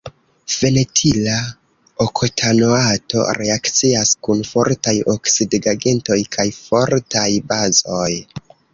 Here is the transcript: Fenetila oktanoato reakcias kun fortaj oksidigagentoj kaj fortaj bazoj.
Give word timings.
Fenetila 0.51 1.35
oktanoato 2.05 3.27
reakcias 3.41 4.15
kun 4.29 4.43
fortaj 4.55 4.97
oksidigagentoj 5.17 6.21
kaj 6.39 6.51
fortaj 6.61 7.31
bazoj. 7.55 8.13